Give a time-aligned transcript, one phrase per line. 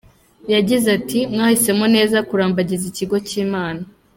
[0.53, 3.81] Yagize ati “Mwahisemo neza kurambagiza ikigo cy’Imana.